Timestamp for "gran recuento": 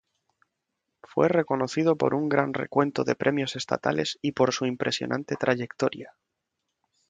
2.27-3.03